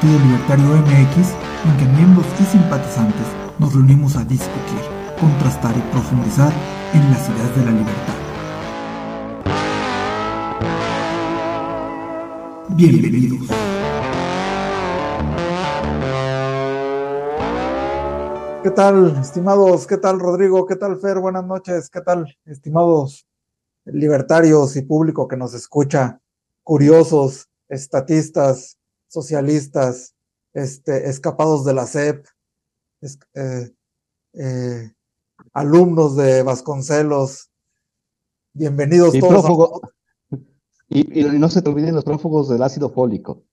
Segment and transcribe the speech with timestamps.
[0.00, 1.34] Partido Libertario MX
[1.66, 3.26] en que miembros y simpatizantes
[3.58, 4.80] nos reunimos a discutir,
[5.20, 6.50] contrastar y profundizar
[6.94, 8.14] en las ideas de la libertad.
[12.70, 13.46] Bienvenidos.
[18.62, 19.86] ¿Qué tal, estimados?
[19.86, 20.64] ¿Qué tal, Rodrigo?
[20.64, 21.18] ¿Qué tal, Fer?
[21.18, 21.90] Buenas noches.
[21.90, 23.26] ¿Qué tal, estimados
[23.84, 26.22] libertarios y público que nos escucha?
[26.62, 28.79] Curiosos, estatistas,
[29.10, 30.14] socialistas,
[30.54, 32.24] este, escapados de la SEP,
[33.00, 33.70] es- eh,
[34.34, 34.92] eh,
[35.52, 37.50] alumnos de Vasconcelos.
[38.54, 39.44] Bienvenidos Y todos.
[39.44, 39.88] a-.
[40.92, 43.44] Y, y no se te olviden los prófugos del ácido fólico.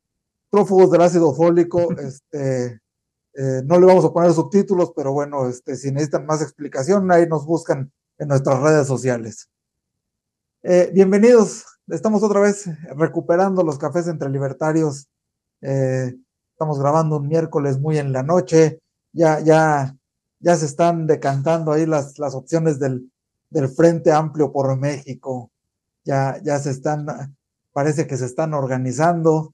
[0.49, 2.81] prófugos del ácido fólico, este,
[3.35, 7.27] eh, no le vamos a poner subtítulos, pero bueno, este, si necesitan más explicación, ahí
[7.27, 9.49] nos buscan en nuestras redes sociales.
[10.93, 15.07] Bienvenidos, estamos otra vez recuperando los cafés entre libertarios.
[15.61, 16.15] Eh,
[16.51, 18.79] estamos grabando un miércoles muy en la noche,
[19.13, 19.95] ya, ya,
[20.39, 23.11] ya se están decantando ahí las, las opciones del,
[23.49, 25.51] del Frente Amplio por México.
[26.03, 27.05] Ya, ya se están,
[27.73, 29.53] parece que se están organizando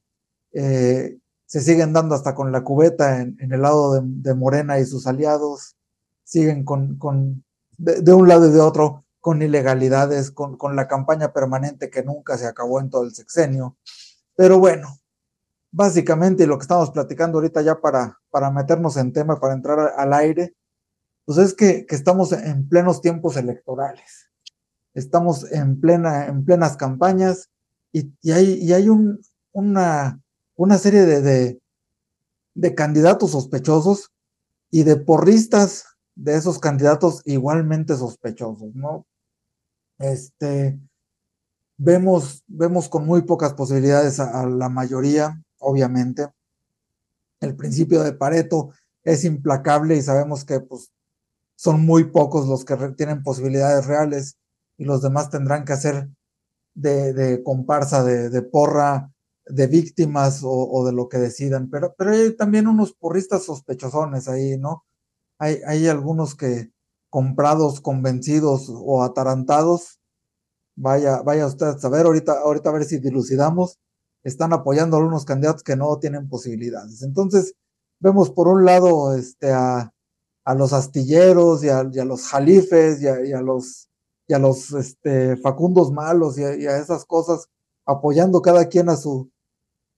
[0.53, 4.85] eh, se siguen dando hasta con la cubeta en, en el lado de, Morena y
[4.85, 5.75] sus aliados,
[6.23, 7.43] siguen con, con
[7.77, 12.03] de, de un lado y de otro, con ilegalidades, con, con la campaña permanente que
[12.03, 13.77] nunca se acabó en todo el sexenio.
[14.35, 14.97] Pero bueno,
[15.73, 20.13] básicamente lo que estamos platicando ahorita ya para, para meternos en tema, para entrar al
[20.13, 20.55] aire,
[21.25, 24.29] pues es que, que estamos en plenos tiempos electorales.
[24.93, 27.49] Estamos en, plena, en plenas campañas
[27.91, 29.19] y, y hay, y hay un,
[29.51, 30.21] una,
[30.55, 31.61] una serie de, de,
[32.53, 34.11] de candidatos sospechosos
[34.69, 35.85] y de porristas
[36.15, 39.07] de esos candidatos igualmente sospechosos, ¿no?
[39.97, 40.79] Este,
[41.77, 46.27] vemos, vemos con muy pocas posibilidades a, a la mayoría, obviamente.
[47.39, 48.71] El principio de Pareto
[49.03, 50.91] es implacable y sabemos que pues,
[51.55, 54.37] son muy pocos los que tienen posibilidades reales
[54.77, 56.09] y los demás tendrán que hacer
[56.73, 59.11] de, comparsa, de, porra,
[59.45, 61.69] de víctimas o, o de lo que decidan.
[61.69, 64.85] Pero, pero hay también unos porristas sospechosones ahí, ¿no?
[65.37, 66.71] Hay, hay algunos que
[67.09, 69.99] comprados, convencidos o atarantados,
[70.75, 73.79] vaya, vaya usted a saber, ahorita, ahorita a ver si dilucidamos,
[74.23, 77.01] están apoyando a algunos candidatos que no tienen posibilidades.
[77.03, 77.55] Entonces,
[77.99, 79.93] vemos por un lado este, a,
[80.45, 83.89] a los astilleros y a, y a los jalifes y a, y a los,
[84.27, 87.47] y los este, facundos malos y a, esas cosas,
[87.85, 89.29] apoyando cada quien a su,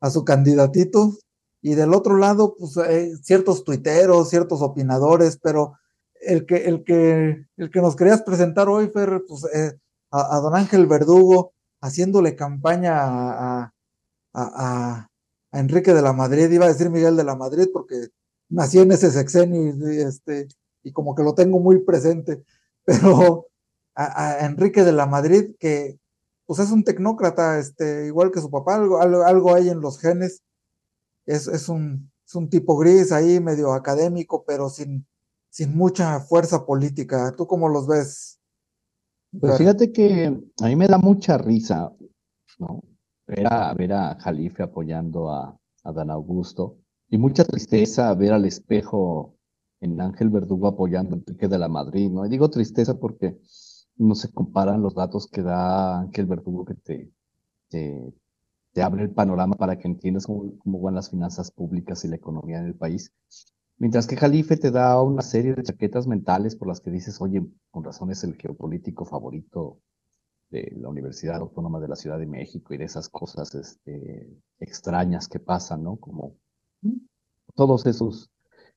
[0.02, 1.18] a su candidatito.
[1.62, 5.74] Y del otro lado, pues eh, ciertos tuiteros, ciertos opinadores, pero
[6.22, 9.80] el que, el que, el que nos querías presentar hoy, Fer, pues eh,
[10.12, 13.75] a, a, don Ángel Verdugo haciéndole campaña a,
[14.35, 15.09] a, a,
[15.51, 18.09] a Enrique de la Madrid, iba a decir Miguel de la Madrid, porque
[18.50, 20.47] nací en ese sexenio y, este,
[20.84, 22.44] y como que lo tengo muy presente,
[22.85, 23.47] pero
[23.96, 26.00] a, a, Enrique de la Madrid, que
[26.46, 30.00] pues es un tecnócrata, este, igual que su papá, algo, algo, algo hay en los
[30.00, 30.44] genes,
[31.25, 35.07] es, es, un, es un tipo gris ahí, medio académico, pero sin,
[35.50, 37.34] sin mucha fuerza política.
[37.35, 38.40] ¿Tú cómo los ves?
[39.40, 41.91] Pues fíjate que a mí me da mucha risa,
[42.59, 42.84] ¿no?
[43.28, 46.78] Ver a, ver a Jalife apoyando a, a Dan Augusto
[47.09, 49.36] y mucha tristeza ver al espejo
[49.80, 52.25] en Ángel Verdugo apoyando a Enrique de la Madrid, ¿no?
[52.25, 53.38] Y digo tristeza porque
[53.97, 57.12] no se comparan los datos que da Ángel Verdugo que te,
[57.69, 62.17] te, abre el panorama para que entiendas cómo, cómo van las finanzas públicas y la
[62.17, 63.14] economía en el país.
[63.78, 67.46] Mientras que Jalife te da una serie de chaquetas mentales por las que dices, oye,
[67.72, 69.79] con razón es el geopolítico favorito
[70.55, 74.29] de la Universidad Autónoma de la Ciudad de México y de esas cosas este,
[74.59, 75.97] extrañas que pasan, ¿no?
[75.97, 76.35] Como
[77.55, 78.29] todos esos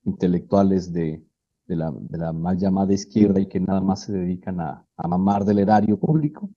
[0.05, 1.25] intelectuales de,
[1.67, 5.09] de, la, de la mal llamada izquierda y que nada más se dedican a, a
[5.09, 6.51] mamar del erario público,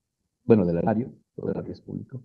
[0.43, 2.23] bueno, del erario, todo el erario es público,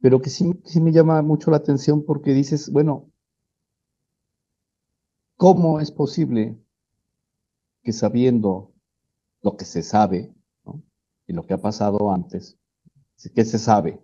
[0.00, 3.10] pero que sí, sí me llama mucho la atención porque dices, bueno,
[5.36, 6.58] ¿cómo es posible
[7.82, 8.72] que sabiendo
[9.42, 10.34] lo que se sabe.
[11.26, 12.56] Y lo que ha pasado antes,
[13.34, 14.00] ¿qué se sabe?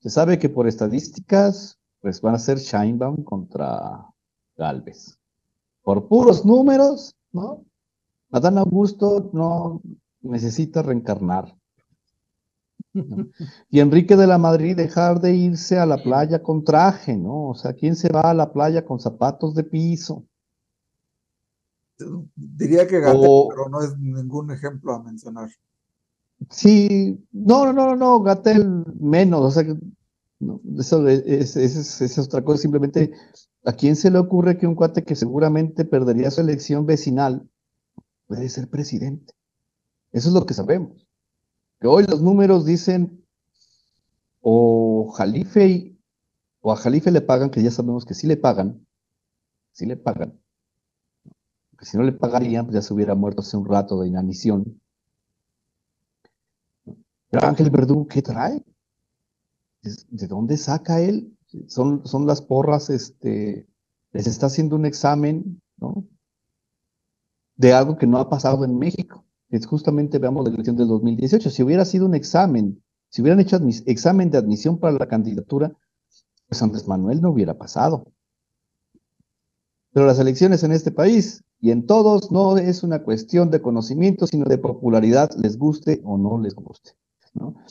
[0.00, 4.06] Se sabe que por estadísticas pues van a ser Shinebaum contra
[4.56, 5.18] Galvez.
[5.82, 7.64] Por puros números, ¿no?
[8.30, 9.80] Adán Augusto no
[10.20, 11.56] necesita reencarnar.
[13.70, 17.48] Y Enrique de la Madrid dejar de irse a la playa con traje, ¿no?
[17.48, 20.24] O sea, ¿quién se va a la playa con zapatos de piso?
[22.34, 25.50] Diría que Gatel, pero no es ningún ejemplo a mencionar.
[26.50, 29.64] Sí, no, no, no, no, Gatel menos, o sea,
[30.78, 33.12] eso es, es, otra cosa, simplemente,
[33.64, 37.48] ¿a quién se le ocurre que un cuate que seguramente perdería su elección vecinal
[38.26, 39.34] puede ser presidente?
[40.12, 41.06] Eso es lo que sabemos.
[41.80, 43.24] Que hoy los números dicen
[44.40, 45.96] o Jalife
[46.60, 48.86] o a Jalife le pagan, que ya sabemos que sí le pagan,
[49.72, 50.38] sí le pagan,
[51.70, 54.80] porque si no le pagarían, pues ya se hubiera muerto hace un rato de inanición.
[57.30, 58.62] Pero Ángel Verdugo, ¿qué trae?
[59.82, 61.36] ¿De dónde saca él?
[61.68, 63.66] Son, son las porras, este,
[64.12, 66.06] les está haciendo un examen, ¿no?
[67.56, 69.24] De algo que no ha pasado en México.
[69.48, 71.50] Es justamente, veamos la elección del 2018.
[71.50, 75.72] Si hubiera sido un examen, si hubieran hecho examen de admisión para la candidatura,
[76.48, 78.12] pues Andrés Manuel no hubiera pasado.
[79.92, 84.26] Pero las elecciones en este país y en todos no es una cuestión de conocimiento,
[84.26, 86.92] sino de popularidad, les guste o no les guste.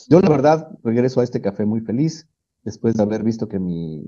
[0.09, 2.27] Yo la verdad regreso a este café muy feliz,
[2.63, 4.03] después de haber visto que mi,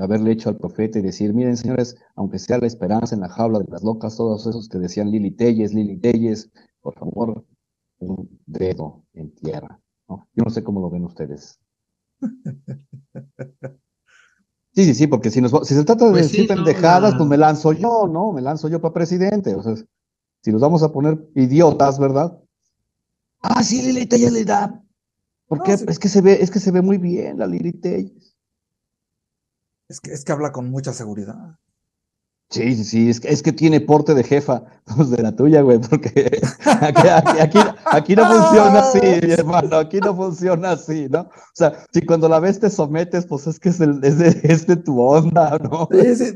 [0.00, 3.58] haberle hecho al profeta y decir, miren señores, aunque sea la esperanza en la jaula
[3.58, 6.50] de las locas, todos esos que decían Lili Telles, Lili Telles,
[6.80, 7.44] por favor,
[7.98, 9.80] un dedo en tierra.
[10.08, 11.58] Yo no sé cómo lo ven ustedes.
[14.74, 17.36] Sí, sí, sí, porque si, nos, si se trata de pues decir pendejadas, pues me
[17.36, 18.32] lanzo yo, ¿no?
[18.32, 19.54] Me lanzo yo para presidente.
[19.54, 19.76] O sea,
[20.42, 22.40] si nos vamos a poner idiotas, ¿verdad?
[23.46, 24.82] Ah, sí, Lili Telles le da.
[25.46, 28.34] Porque es que se ve, es que se ve muy bien la Lili Telles.
[29.88, 31.58] Es que, es que habla con mucha seguridad.
[32.50, 34.62] Sí, sí, sí, es que, es que tiene porte de jefa,
[34.96, 40.14] pues de la tuya, güey, porque aquí, aquí, no funciona así, mi hermano, aquí no
[40.14, 41.20] funciona así, ¿no?
[41.20, 44.76] O sea, si cuando la ves te sometes, pues es que es, el, es, de,
[44.76, 45.88] tu onda, ¿no?
[45.90, 46.32] Sí, sí,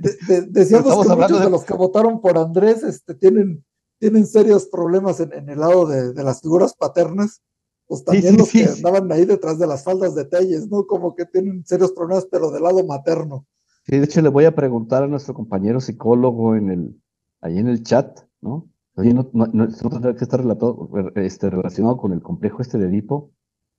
[0.49, 1.51] decíamos que muchos de...
[1.51, 3.65] los que votaron por Andrés este, tienen,
[3.99, 7.43] tienen serios problemas en, en el lado de, de, las figuras paternas,
[7.87, 10.87] pues también los que andaban ahí detrás de las faldas de Telles, ¿no?
[10.87, 13.47] Como que tienen serios problemas, pero del lado materno.
[13.87, 17.03] Sí, de hecho le voy a preguntar a nuestro compañero psicólogo en el,
[17.41, 18.69] ahí en el chat, ¿no?
[18.97, 22.89] Oye, no, no, no, tendrá que estar relatado, este, relacionado con el complejo este de
[22.89, 23.31] Edipo.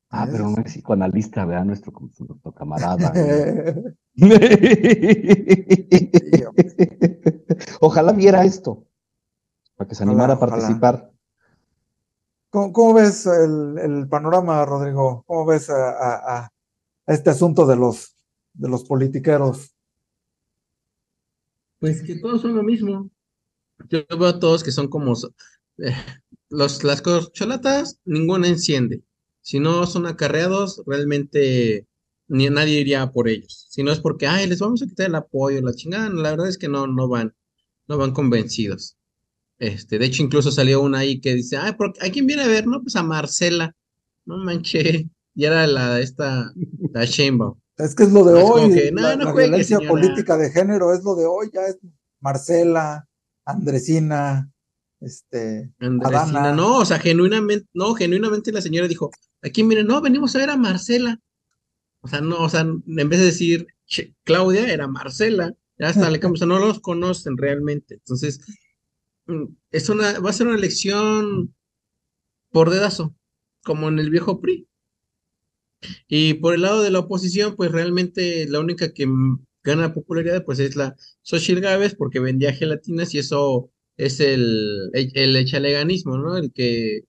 [0.10, 3.14] Ah, pero no es psicoanalista, vea, nuestro, nuestro camarada.
[7.82, 8.88] ojalá viera esto,
[9.80, 11.10] para que se animara a participar.
[12.50, 15.24] ¿Cómo, ves el, el, panorama, Rodrigo?
[15.26, 16.52] ¿Cómo ves a, a,
[17.08, 18.14] este asunto de los,
[18.52, 19.74] de los politiqueros?
[21.80, 23.10] Pues que todos son lo mismo.
[23.88, 25.14] Yo veo a todos que son como
[25.78, 25.96] eh,
[26.50, 29.02] los, las corcholatas, ninguna enciende.
[29.40, 31.88] Si no son acarreados, realmente
[32.28, 33.68] ni nadie iría por ellos.
[33.70, 36.50] Si no es porque, ay, les vamos a quitar el apoyo, la chingada, la verdad
[36.50, 37.34] es que no, no van,
[37.88, 38.99] no van convencidos.
[39.60, 42.66] Este, de hecho, incluso salió una ahí que dice, ay, ¿a quién viene a ver?
[42.66, 43.76] No, pues a Marcela.
[44.26, 45.10] No manché.
[45.36, 46.52] Y era la, esta,
[46.94, 47.60] la Sheinbaum.
[47.78, 48.92] Es que es lo de hoy.
[48.92, 51.50] la, violencia política de género es lo de hoy.
[51.54, 51.78] Ya es
[52.20, 53.08] Marcela,
[53.46, 54.50] Andresina,
[55.00, 55.72] este.
[55.80, 59.12] Andresina, no, o sea, genuinamente, no, genuinamente la señora dijo:
[59.42, 61.20] aquí miren, no, venimos a ver a Marcela.
[62.02, 63.68] O sea, no, o sea, en vez de decir
[64.24, 65.54] Claudia, era Marcela.
[65.78, 67.96] Ya hasta le cambió, o sea, no los conocen realmente.
[67.96, 68.42] Entonces,
[69.72, 71.56] es una, va a ser una elección
[72.52, 73.16] por dedazo,
[73.64, 74.68] como en el viejo PRI.
[76.08, 79.08] Y por el lado de la oposición, pues realmente la única que
[79.64, 85.36] gana popularidad pues es la Xochitl Gávez porque vendía gelatinas y eso es el, el,
[85.36, 86.38] echaleganismo, ¿no?
[86.38, 87.02] El que,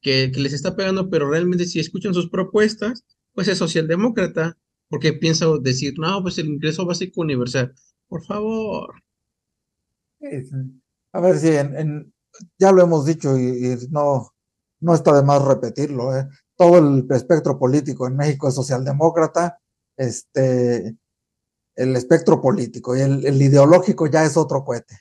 [0.00, 5.46] que, les está pegando, pero realmente si escuchan sus propuestas, pues es socialdemócrata, porque piensa
[5.62, 7.74] decir, no, pues el ingreso básico universal.
[8.08, 8.94] Por favor.
[11.14, 12.12] A ver si en,
[12.58, 14.34] ya lo hemos dicho y, no,
[14.80, 16.28] no está de más repetirlo, ¿eh?
[16.56, 19.60] todo el espectro político en México es socialdemócrata,
[19.96, 20.96] este,
[21.76, 24.98] el espectro político y el, ideológico ya es otro cohete.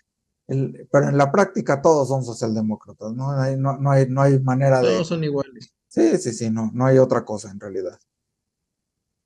[0.47, 3.31] pero en la práctica todos son socialdemócratas, ¿no?
[3.31, 4.89] Hay, no, hay, no hay manera de...
[4.89, 5.73] Todos son iguales.
[5.87, 7.99] Sí, sí, sí, no, no hay otra cosa en realidad.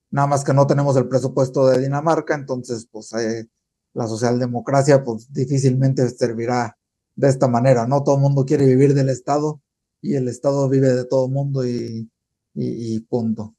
[0.10, 3.50] Nada más que no tenemos el presupuesto de Dinamarca, entonces pues eh,
[3.94, 6.77] la socialdemocracia pues difícilmente servirá
[7.18, 8.04] de esta manera, ¿no?
[8.04, 9.62] Todo el mundo quiere vivir del Estado
[10.02, 12.10] y el Estado vive de todo el mundo y,
[12.54, 13.56] y, punto.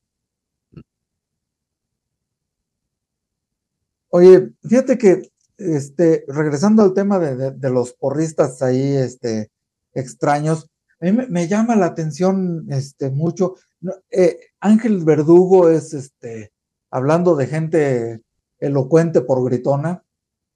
[4.11, 9.51] Oye, fíjate que, este, regresando al tema de, los porristas ahí, este,
[9.93, 13.57] extraños, a mí me, llama la atención, este, mucho.
[14.11, 16.53] Eh, Ángel Verdugo es, este,
[16.91, 18.23] hablando de gente
[18.61, 20.05] elocuente por gritona,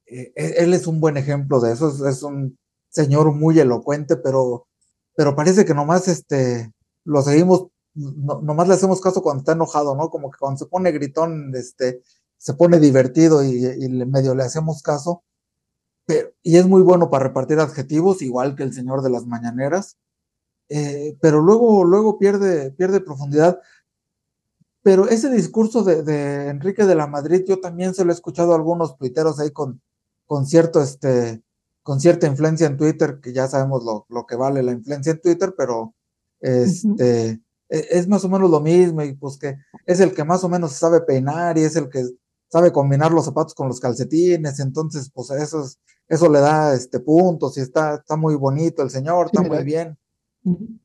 [0.07, 2.59] eh, él es un buen ejemplo de eso, es, un
[2.93, 4.69] señor muy elocuente, pero,
[5.17, 6.73] pero parece que nomás, este,
[7.05, 10.11] lo seguimos, nomás le hacemos caso cuando está enojado, ¿no?
[10.11, 12.03] Como que cuando se pone gritón, este,
[12.39, 15.25] se pone divertido y, medio le hacemos caso.
[16.43, 19.97] y es muy bueno para repartir adjetivos, igual que el señor de las mañaneras.
[20.69, 23.61] Eh, pero luego, luego pierde, pierde profundidad.
[24.83, 28.57] Pero ese discurso de, Enrique de la Madrid, yo también se lo he escuchado a
[28.57, 29.81] algunos tuiteros ahí con,
[30.27, 31.43] con, cierto, este,
[31.83, 35.21] con cierta influencia en Twitter, que ya sabemos lo, lo que vale la influencia en
[35.21, 35.95] Twitter, pero
[36.41, 40.45] este, e, es más o menos lo mismo, y pues que es el que más
[40.45, 42.05] o menos sabe peinar y es el que
[42.49, 45.67] sabe combinar los zapatos con los calcetines, entonces, pues eso,
[46.07, 49.97] eso le da este, puntos y está, está muy bonito el señor, está muy bien.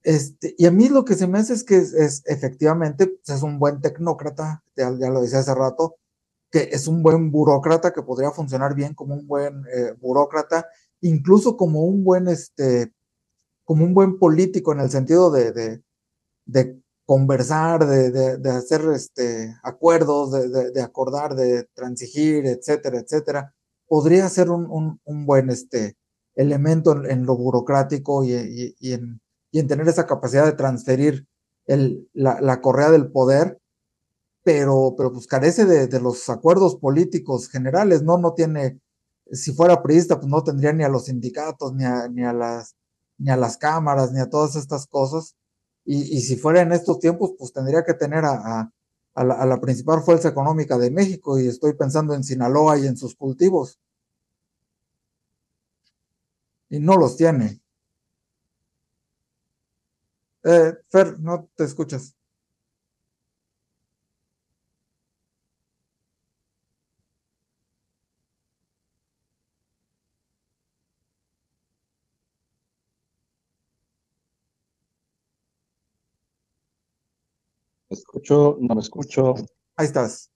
[0.04, 3.44] Este, y a mí lo que se me hace es que es, efectivamente pues, es
[3.44, 5.98] un buen tecnócrata, ya, lo decía hace rato,
[6.51, 10.68] que es un buen burócrata que podría funcionar bien como un buen eh, burócrata,
[11.01, 12.92] incluso como un buen, este,
[13.66, 15.84] como un buen político en el sentido de, de,
[16.46, 23.54] de conversar, de, de, hacer este, acuerdos, de, acordar, de transigir, etcétera, etcétera,
[23.88, 25.96] podría ser un, un, buen este,
[26.36, 31.25] elemento en, lo burocrático y, y, en, y, en, tener esa capacidad de transferir
[31.66, 33.58] el, la, la, correa del poder,
[34.44, 38.18] pero, pero pues carece de, los acuerdos políticos generales, ¿no?
[38.18, 38.80] No tiene,
[39.32, 42.76] si fuera priista, pues no tendría ni a los sindicatos, ni a, ni a, las,
[43.18, 45.36] ni a las cámaras, ni a todas estas cosas
[45.90, 48.70] y, si fuera en estos tiempos, pues tendría que tener a,
[49.16, 53.80] la, principal fuerza económica de México y estoy pensando en Sinaloa y en sus cultivos.
[56.70, 57.62] Y no los tiene.
[60.44, 62.17] Eh, Fer, no te escuchas.
[78.00, 78.58] Escucho?
[78.60, 79.36] ¿No me escucho?
[79.75, 80.32] Ahí estás.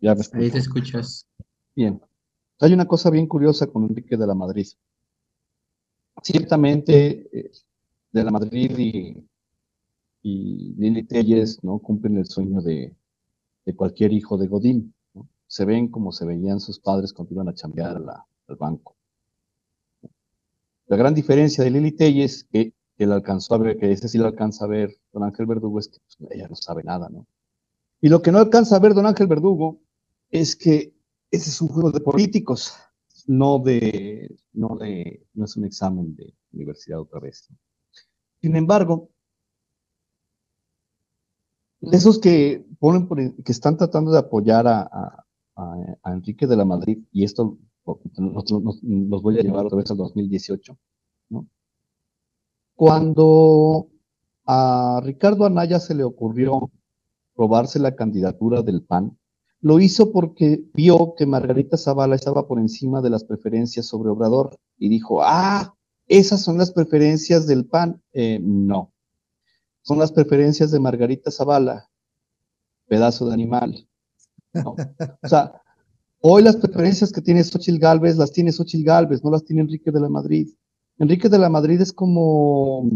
[0.00, 1.26] Ya Ahí te escuchas.
[1.74, 2.00] Bien.
[2.60, 4.66] Hay una cosa bien curiosa con Enrique de la Madrid.
[6.22, 7.50] Ciertamente, eh,
[8.12, 9.28] de la Madrid y,
[10.22, 11.78] y Lili Telles ¿no?
[11.78, 12.94] cumplen el sueño de,
[13.76, 14.94] cualquier hijo de Godín.
[15.46, 18.96] Se ven como se veían sus padres cuando iban a chambear al banco.
[20.86, 24.18] La gran diferencia de Lili Telles, que que él alcanzó a ver, que ese sí
[24.18, 27.26] lo alcanza a ver don Ángel Verdugo, es que pues, ella no sabe nada, ¿no?
[28.00, 29.80] Y lo que no alcanza a ver don Ángel Verdugo
[30.30, 30.92] es que
[31.30, 32.74] ese es un juego de políticos,
[33.26, 37.48] no de, no de, no es un examen de universidad otra vez.
[38.40, 39.10] Sin embargo,
[41.80, 43.06] esos que ponen
[43.44, 45.24] que están tratando de apoyar a,
[46.04, 47.58] Enrique de la Madrid, y esto
[48.16, 50.78] nos voy a llevar otra vez al 2018,
[52.78, 53.88] cuando
[54.46, 56.70] a Ricardo Anaya se le ocurrió
[57.34, 59.18] robarse la candidatura del PAN,
[59.60, 64.56] lo hizo porque vio que Margarita Zavala estaba por encima de las preferencias sobre Obrador
[64.78, 65.74] y dijo, ah,
[66.06, 68.00] esas son las preferencias del PAN.
[68.12, 68.92] Eh, no,
[69.82, 71.90] son las preferencias de Margarita Zavala,
[72.86, 73.88] pedazo de animal.
[75.22, 75.60] O sea,
[76.20, 79.90] hoy las preferencias que tiene Xochitl Galvez las tiene Xochitl Galvez, no las tiene Enrique
[79.90, 80.48] de la Madrid.
[80.98, 82.90] Enrique de la Madrid es como,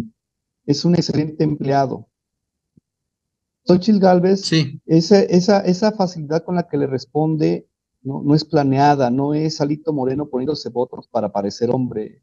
[0.67, 2.09] es un excelente empleado.
[3.65, 4.81] Xochitl Galvez, sí.
[4.87, 7.69] esa, esa, esa facilidad con la que le responde
[8.03, 12.23] no, no es planeada, no es Alito Moreno poniéndose votos para parecer hombre.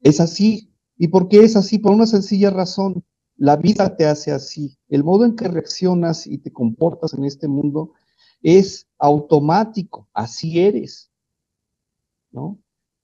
[0.00, 0.72] Es así.
[0.96, 1.78] ¿Y por qué es así?
[1.78, 3.04] Por una sencilla razón.
[3.36, 4.78] La vida te hace así.
[4.88, 7.92] El modo en que reaccionas y te comportas en este mundo
[8.42, 10.08] es automático.
[10.12, 11.09] Así eres.
[12.30, 12.58] ¿No?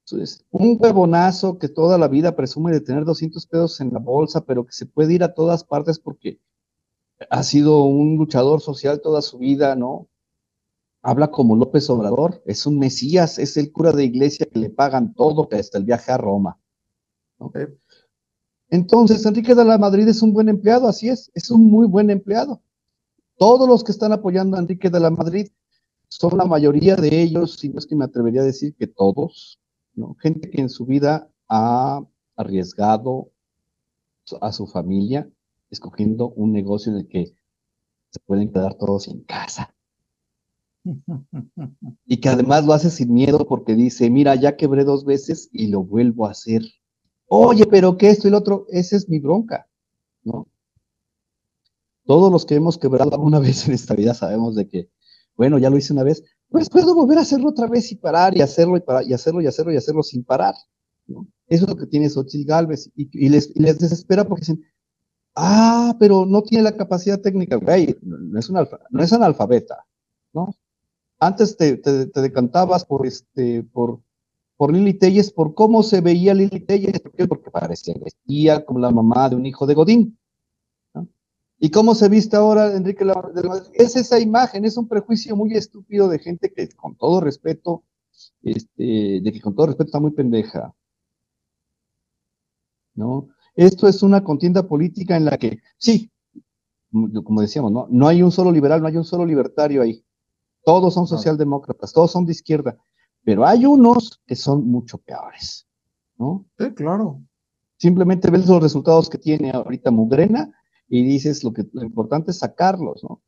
[0.04, 4.44] Entonces, un huevonazo que toda la vida presume de tener 200 pesos en la bolsa,
[4.44, 6.38] pero que se puede ir a todas partes porque
[7.28, 10.08] ha sido un luchador social toda su vida, ¿no?
[11.02, 15.14] Habla como López Obrador, es un mesías, es el cura de iglesia que le pagan
[15.14, 16.58] todo, hasta el viaje a Roma.
[18.68, 22.10] Entonces, Enrique de la Madrid es un buen empleado, así es, es un muy buen
[22.10, 22.60] empleado.
[23.38, 25.48] Todos los que están apoyando a Enrique de la Madrid
[26.08, 29.58] son la mayoría de ellos, si no es que me atrevería a decir que todos,
[29.94, 30.14] ¿no?
[30.20, 32.04] Gente que en su vida ha
[32.36, 33.30] arriesgado
[34.40, 35.28] a su familia
[35.70, 37.34] escogiendo un negocio en el que
[38.10, 39.76] se pueden quedar todos en casa,
[42.06, 45.68] Y que además lo hace sin miedo porque dice, mira, ya quebré dos veces y
[45.68, 46.62] lo vuelvo a hacer.
[47.26, 49.68] Oye, pero que esto y lo otro, esa es mi bronca,
[50.22, 50.46] ¿no?
[52.04, 54.88] Todos los que hemos quebrado alguna vez en esta vida sabemos de que,
[55.36, 58.36] bueno, ya lo hice una vez, pues puedo volver a hacerlo otra vez y parar
[58.36, 60.54] y hacerlo y, parar, y hacerlo y hacerlo y hacerlo sin parar.
[61.48, 64.64] Eso es lo que tiene Xochitl Galvez y, les, desespera porque dicen,
[65.34, 69.86] ah, pero no tiene la capacidad técnica, güey, no es, una, no es analfabeta,
[70.32, 70.54] ¿no?
[71.18, 74.00] Antes te, te, te, decantabas por, este, por,
[74.56, 77.26] por Lili Telles, por cómo se veía Lili Telles, ¿por qué?
[77.26, 80.18] Porque parecía, vestía como la mamá de un hijo de Godín,
[81.58, 83.70] ¿Y cómo se viste ahora Enrique de la Madrid?
[83.72, 87.84] Es esa imagen, es un prejuicio muy estúpido de gente que con todo respeto,
[88.42, 90.74] este, de que con todo respeto está muy pendeja.
[92.94, 93.28] ¿No?
[93.54, 96.10] Esto es una contienda política en la que, sí,
[97.24, 97.86] como decíamos, ¿no?
[97.90, 100.04] No hay un solo liberal, no hay un solo libertario ahí.
[100.62, 102.76] Todos son socialdemócratas, todos son de izquierda,
[103.22, 105.66] pero hay unos que son mucho peores,
[106.18, 106.46] ¿no?
[106.58, 107.22] Sí, claro.
[107.78, 110.55] Simplemente ves los resultados que tiene ahorita Mugrena
[110.88, 113.22] y dices lo que lo importante es sacarlos, ¿no?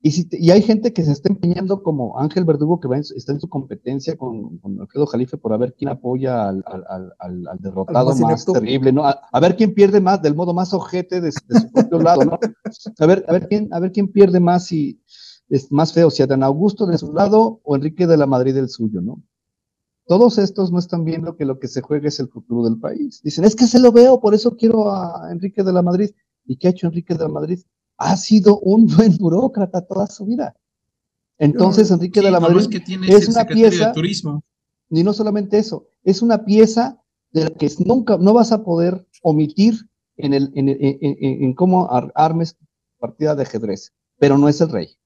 [0.00, 3.40] Y, si y hay gente que se está empeñando como Ángel Verdugo, que está en
[3.40, 7.58] su competencia con, con, Alfredo Jalife por a ver quién apoya al, al, al, al
[7.58, 9.06] derrotado más, terrible, ¿no?
[9.06, 12.22] A, a, ver quién pierde más del modo más ojete de, de su propio lado,
[12.22, 12.38] ¿no?
[12.98, 15.00] A ver, a ver quién, a ver quién pierde más y
[15.48, 18.68] es más feo, si Dan Augusto de su lado o Enrique de la Madrid del
[18.68, 19.22] suyo, ¿no?
[20.06, 23.22] Todos estos no están viendo que lo que se juega es el futuro del país.
[23.22, 26.10] Dicen, es que se lo veo, por eso quiero a Enrique de la Madrid.
[26.44, 27.60] ¿Y qué ha hecho Enrique de la Madrid?
[27.96, 30.54] Ha sido un buen burócrata toda su vida.
[31.38, 33.88] Entonces, Enrique sí, de la Madrid es, que tiene es una pieza.
[33.88, 34.44] De turismo.
[34.90, 39.06] Y no solamente eso, es una pieza de la que nunca no vas a poder
[39.22, 39.74] omitir
[40.16, 42.56] en, el, en, en, en cómo armes
[42.98, 44.96] partida de ajedrez, pero no es el rey.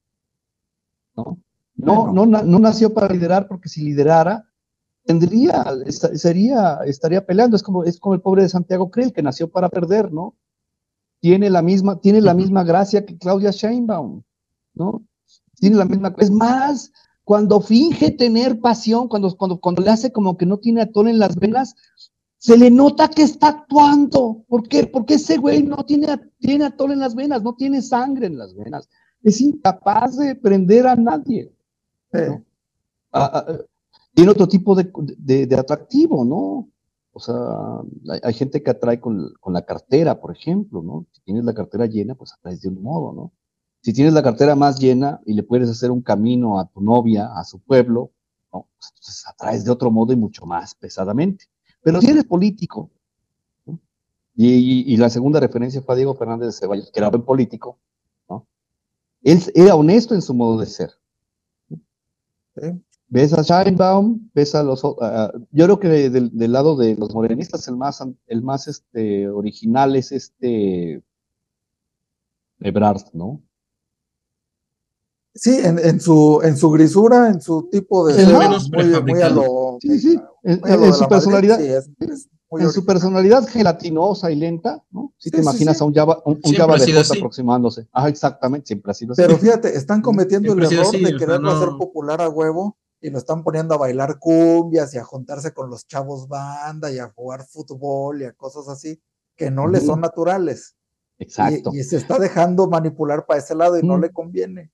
[1.17, 1.39] ¿no?
[1.75, 4.45] No, no, no, no nació para liderar, porque si liderara,
[5.05, 7.57] tendría, sería, estaría peleando.
[7.57, 10.37] Es como, es como el pobre de Santiago Creel, que nació para perder, ¿no?
[11.21, 14.23] Tiene la misma, tiene la misma gracia que Claudia Sheinbaum,
[14.75, 15.03] ¿no?
[15.57, 16.93] Tiene la misma, es más,
[17.25, 21.19] cuando finge tener pasión, cuando, cuando, cuando le hace como que no tiene atol en
[21.19, 21.75] las venas,
[22.39, 24.45] se le nota que está actuando.
[24.49, 24.87] ¿Por qué?
[24.87, 26.07] Porque ese güey no tiene,
[26.39, 28.89] tiene atol en las venas, no tiene sangre en las venas.
[29.23, 31.53] Es incapaz de prender a nadie.
[32.13, 32.45] ¿no?
[33.13, 33.59] Ah, ah,
[34.15, 36.69] tiene otro tipo de, de, de atractivo, ¿no?
[37.19, 41.05] O sea, hay, gente que atrae con, la cartera, por ejemplo, ¿no?
[41.11, 43.33] Si tienes la cartera llena, pues atraes de un modo, ¿no?
[43.81, 47.29] Si tienes la cartera más llena y le puedes hacer un camino a tu novia,
[47.35, 48.13] a su pueblo,
[48.53, 48.69] ¿no?
[48.79, 51.47] Pues entonces atraes de otro modo y mucho más pesadamente.
[51.83, 52.89] Pero si eres político,
[54.37, 57.81] y, la segunda referencia fue a Diego Fernández de Ceballos, que era buen político,
[58.29, 58.47] ¿no?
[59.23, 60.93] Él era honesto en su modo de ser.
[63.09, 64.97] Ves a Scheinbaum, ves a los, uh,
[65.51, 69.29] yo creo que de, de, del lado de los morenistas el más, el más este,
[69.29, 71.03] original es este
[72.61, 73.41] Ebrard, ¿no?
[75.35, 78.15] Sí, en, en, su, en su grisura, en su tipo de...
[78.15, 81.59] ser, menos muy, muy, a lo, sí, sí, en, en su personalidad.
[81.59, 82.73] Madrid, sí, es, es en original.
[82.73, 85.13] su personalidad gelatinosa y lenta, ¿no?
[85.19, 87.87] Si sí, te imaginas a un Java, un, un Java de Jota aproximándose.
[87.93, 89.23] Ah, exactamente, siempre ha sido así.
[89.23, 91.57] Pero fíjate, están cometiendo siempre el error de quererlo no...
[91.57, 95.71] hacer popular a huevo y lo están poniendo a bailar cumbias y a juntarse con
[95.71, 99.01] los chavos banda y a jugar fútbol y a cosas así
[99.37, 100.77] que no le son naturales.
[101.19, 101.71] Exacto.
[101.73, 104.71] Y, y, se está dejando manipular para ese lado y no le conviene.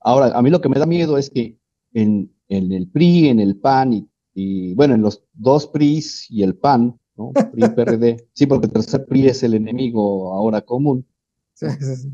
[0.00, 1.58] Ahora, a mí lo que me da miedo es que
[1.92, 6.42] en, en el PRI, en el PAN y, y, bueno, en los dos PRIs y
[6.42, 7.32] el PAN, ¿no?
[7.52, 11.06] PRI PRD, sí, porque el tercer PRI es el enemigo ahora común.
[11.54, 12.08] Sí, sí, sí.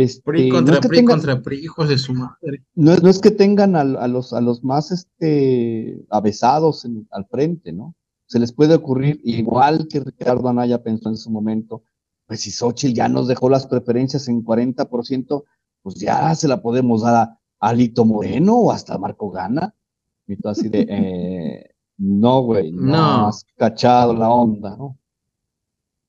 [0.00, 2.64] Este, PRI contra no es PRI tengan, contra PRI, hijos de su madre.
[2.74, 7.26] No, no es que tengan a, a, los, a los más este, avesados en, al
[7.26, 7.94] frente, ¿no?
[8.26, 11.82] Se les puede ocurrir, igual que Ricardo Anaya pensó en su momento,
[12.26, 15.44] pues si Xochitl ya nos dejó las preferencias en 40%,
[15.82, 19.74] pues ya se la podemos dar a, a Lito Moreno o hasta Marco Gana.
[20.26, 24.96] Y todo así de, eh, no, güey, no, no, has cachado la onda, ¿no?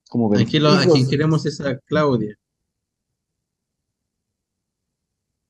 [0.10, 0.42] Como ven.
[0.42, 2.38] Aquí lo, a quien queremos es a Claudia.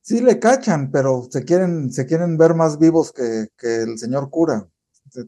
[0.02, 4.30] Sí le cachan, pero se quieren, se quieren ver más vivos que, que el señor
[4.30, 4.68] cura.
[5.10, 5.28] Se,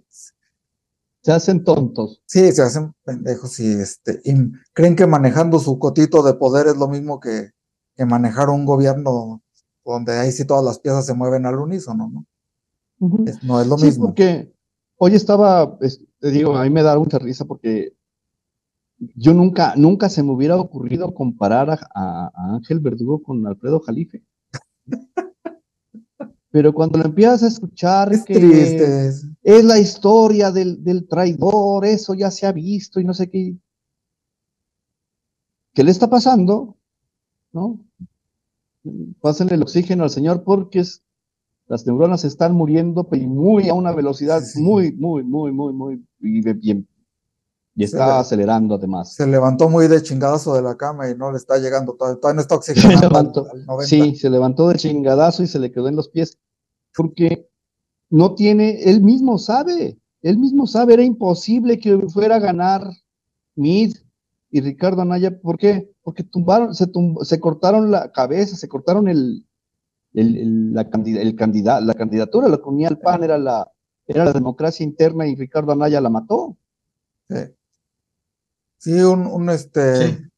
[1.22, 2.22] se, hacen tontos.
[2.26, 4.34] Sí, se hacen pendejos y, este, y
[4.74, 7.52] creen que manejando su cotito de poder es lo mismo que,
[7.96, 9.42] que, manejar un gobierno
[9.86, 12.26] donde ahí sí todas las piezas se mueven al unísono, ¿no?
[13.00, 13.30] Uh -huh.
[13.30, 14.06] es, no es lo sí, mismo.
[14.06, 14.54] porque
[14.98, 15.78] hoy estaba,
[16.20, 17.94] te digo, a mí me da mucha risa porque
[19.16, 23.82] yo nunca, nunca se me hubiera ocurrido comparar a, a, a Ángel Verdugo con Alfredo
[23.82, 24.24] Jalife.
[26.52, 28.36] Pero cuando lo empiezas a escuchar es que
[29.42, 33.58] es la historia del, del, traidor, eso ya se ha visto y no sé qué.
[35.74, 36.78] ¿Qué le está pasando?
[37.52, 37.80] ¿No?
[39.20, 41.02] Pásenle el oxígeno al Señor porque es,
[41.68, 46.60] las neuronas están muriendo y muy a una velocidad muy, muy, muy, muy, muy, bien
[46.62, 46.93] y
[47.76, 49.16] está acelerando además.
[49.16, 52.42] Se levantó muy de chingadazo de la cama y no le está llegando, todavía, no
[52.42, 53.48] está oxigenando.
[53.82, 56.38] sí, se levantó de chingadazo y se le quedó en los pies.
[56.96, 57.50] Porque
[58.10, 62.88] no tiene, él mismo sabe, él mismo sabe, era imposible que fuera a ganar
[63.56, 63.96] Mid
[64.52, 65.40] y Ricardo Anaya.
[65.42, 65.92] ¿Por qué?
[66.04, 66.86] Porque tumbaron, se,
[67.24, 69.48] se cortaron la cabeza, se cortaron el,
[70.14, 73.72] el, la, el candidato, la candidatura, lo que unía al PAN era la,
[74.06, 76.56] era la democracia interna y Ricardo Anaya la mató.
[77.30, 77.36] Sí.
[78.84, 80.30] Sí, un, un este.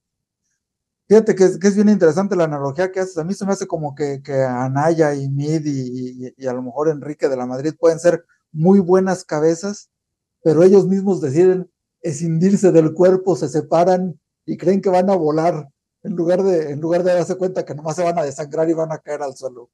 [1.08, 3.17] Fíjate que es, que es, bien interesante la analogía que haces.
[3.17, 6.62] A mí se me hace como que, que Anaya y Mid y, y, a lo
[6.62, 9.89] mejor Enrique de la Madrid pueden ser muy buenas cabezas,
[10.43, 15.67] pero ellos mismos deciden escindirse del cuerpo, se separan y creen que van a volar
[16.03, 18.73] en lugar de, en lugar de darse cuenta que nomás se van a desangrar y
[18.73, 19.71] van a caer al suelo.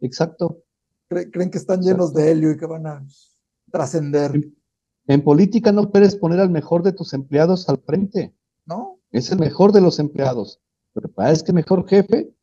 [0.00, 0.64] Exacto.
[1.08, 3.06] creen que están llenos de helio y que van a
[3.70, 4.32] trascender.
[5.06, 8.34] En política no puedes poner al mejor de tus empleados al frente.
[8.66, 9.00] No.
[9.10, 10.60] Es el mejor de los empleados.
[10.94, 12.34] Lo que pasa es que mejor jefe,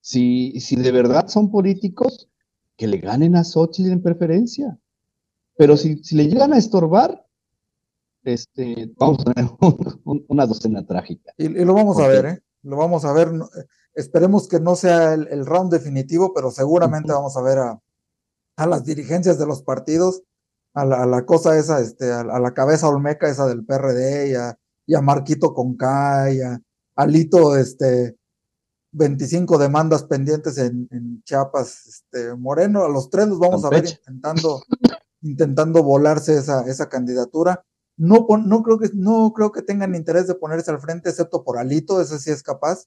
[0.00, 2.28] si, si de verdad son políticos,
[2.76, 4.78] que le ganen a Xochitl en preferencia.
[5.56, 7.24] Pero si, si le llegan a estorbar,
[8.24, 9.50] este, vamos a tener
[10.04, 11.32] una docena trágica.
[11.38, 12.42] Y, lo vamos a ver, ¿eh?
[12.62, 13.30] Lo vamos a ver.
[13.94, 17.80] Esperemos que no sea el, round definitivo, pero seguramente vamos a ver a,
[18.56, 20.22] a las dirigencias de los partidos
[20.74, 24.94] a la, cosa esa, este, a, la cabeza olmeca esa del PRD y a, y
[24.94, 26.60] a Marquito Conca y a,
[26.96, 28.16] Alito, este,
[28.92, 33.86] 25 demandas pendientes en, en, Chiapas, este, Moreno, a los tres los vamos a ver
[33.86, 34.62] intentando,
[35.22, 37.64] intentando volarse esa, esa candidatura.
[37.96, 41.58] No, no, creo que, no creo que tengan interés de ponerse al frente, excepto por
[41.58, 42.86] Alito, ese sí es capaz.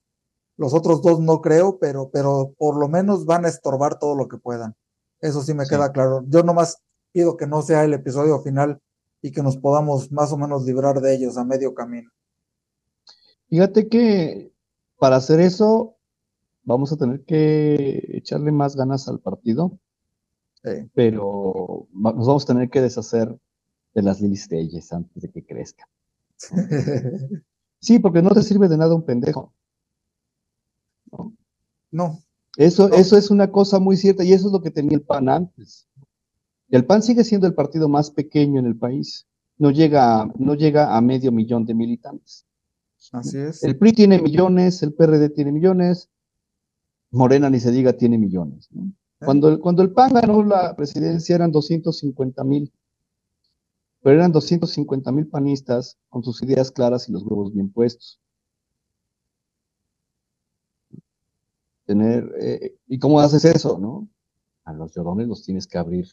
[0.56, 4.28] Los otros dos no creo, pero, pero por lo menos van a estorbar todo lo
[4.28, 4.74] que puedan.
[5.20, 6.24] Eso sí me queda claro.
[6.28, 8.80] Yo nomás pido que no sea el episodio final
[9.22, 12.10] y que nos podamos más o menos librar de ellos a medio camino.
[13.48, 14.52] Fíjate que
[14.98, 15.96] para hacer eso
[16.64, 19.78] vamos a tener que echarle más ganas al partido,
[20.94, 23.34] pero nos vamos a tener que deshacer
[23.94, 25.88] de las leyes antes de que crezca.
[27.80, 29.52] sí, porque no te sirve de nada un pendejo.
[31.10, 31.32] No.
[31.90, 32.18] no.
[32.56, 35.28] Eso, eso es una cosa muy cierta y eso es lo que tenía el PAN
[35.28, 35.88] antes.
[36.70, 39.26] El PAN sigue siendo el partido más pequeño en el país.
[39.56, 42.46] No llega, no llega a medio millón de militantes.
[43.12, 43.64] Así es.
[43.64, 46.10] El PRI tiene millones, el PRD tiene millones,
[47.10, 48.68] Morena ni se diga tiene millones.
[48.74, 48.92] Eh.
[49.24, 52.72] Cuando, el, cuando el PAN ganó la presidencia eran 250 mil,
[54.02, 58.20] pero eran 250 mil panistas con sus ideas claras y los huevos bien puestos.
[61.86, 64.08] Tener, eh, ¿Y cómo haces eso, no?
[64.64, 66.06] A los llorones los tienes que abrir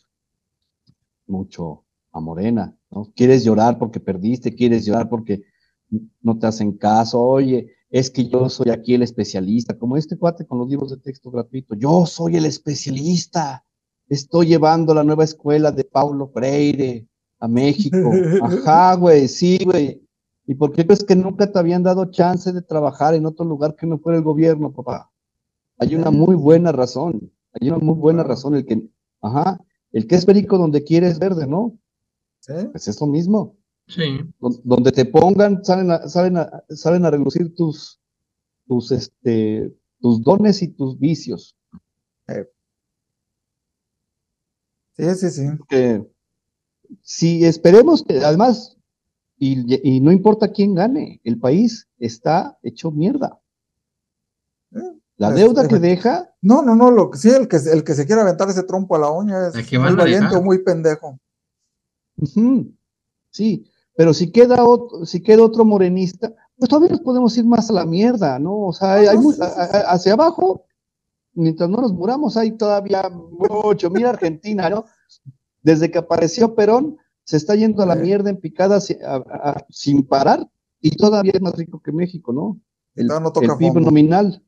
[1.27, 3.11] mucho a Morena, ¿no?
[3.15, 5.43] Quieres llorar porque perdiste, quieres llorar porque
[6.21, 10.45] no te hacen caso, oye, es que yo soy aquí el especialista, como este cuate
[10.45, 13.63] con los libros de texto gratuito, yo soy el especialista,
[14.07, 17.07] estoy llevando la nueva escuela de Paulo Freire
[17.39, 17.97] a México,
[18.41, 20.01] ajá, güey, sí, güey,
[20.47, 23.75] ¿y por qué crees que nunca te habían dado chance de trabajar en otro lugar
[23.75, 25.11] que no fuera el gobierno, papá?
[25.77, 28.81] Hay una muy buena razón, hay una muy buena razón, el que,
[29.21, 29.59] ajá,
[29.95, 31.79] el que es perico donde quieres verde, ¿no?
[32.41, 32.51] Sí.
[32.69, 33.55] Pues es lo mismo.
[33.87, 34.19] Sí.
[34.65, 38.01] Donde te pongan, salen a, salen a, salen a relucir tus,
[38.67, 41.55] tus, este, tus dones y tus vicios.
[44.97, 45.43] Sí, sí, sí.
[45.69, 46.05] Que,
[47.01, 48.77] si esperemos que, además,
[49.37, 53.39] y, y, no importa quién gane, el país está hecho mierda.
[55.17, 56.33] La deuda que deja.
[56.41, 58.95] No, no, no, lo que sí, el que, el que se quiera aventar ese trompo
[58.95, 61.19] a la uña es muy valiente o muy pendejo.
[63.29, 67.69] Sí, pero si queda otro, si queda otro morenista, pues todavía nos podemos ir más
[67.69, 68.57] a la mierda, ¿no?
[68.67, 69.07] O sea, hay,
[69.87, 70.65] hacia abajo,
[71.33, 73.89] mientras no nos muramos, hay todavía mucho.
[73.89, 74.85] Mira Argentina, ¿no?
[75.61, 78.79] Desde que apareció Perón, se está yendo a la mierda en picada
[79.69, 80.47] sin parar
[80.79, 82.59] y todavía es más rico que México, ¿no?
[82.95, 84.43] El, no toca el PIB nominal.